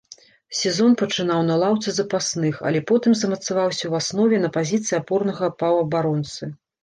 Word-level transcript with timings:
Сезон 0.59 0.93
пачынаў 1.01 1.41
на 1.49 1.57
лаўцы 1.63 1.89
запасных, 1.99 2.55
але 2.69 2.79
потым 2.91 3.13
замацаваўся 3.19 3.85
ў 3.91 4.01
аснове 4.05 4.37
на 4.45 4.49
пазіцыі 4.57 4.97
апорнага 5.01 5.51
паўабаронцы. 5.61 6.43